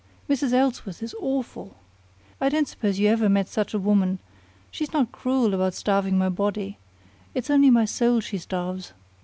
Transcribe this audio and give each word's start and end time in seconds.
Mrs. 0.27 0.51
Ellsworth 0.51 1.03
is 1.03 1.13
awful! 1.19 1.77
I 2.41 2.49
don't 2.49 2.67
suppose 2.67 2.97
you 2.97 3.07
ever 3.07 3.29
met 3.29 3.47
such 3.47 3.75
a 3.75 3.77
woman. 3.77 4.17
She's 4.71 4.91
not 4.93 5.11
cruel 5.11 5.53
about 5.53 5.75
starving 5.75 6.17
my 6.17 6.29
body. 6.29 6.79
It's 7.35 7.51
only 7.51 7.69
my 7.69 7.85
soul 7.85 8.19
she 8.19 8.39
starves. 8.39 8.93